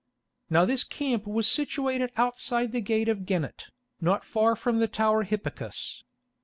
Now 0.49 0.65
this 0.65 0.83
camp 0.83 1.27
was 1.27 1.47
situated 1.47 2.11
outside 2.17 2.71
the 2.71 2.81
gate 2.81 3.07
of 3.07 3.23
Gennat, 3.23 3.69
not 4.01 4.25
far 4.25 4.55
from 4.55 4.79
the 4.79 4.87
tower 4.87 5.21
Hippicus. 5.23 6.01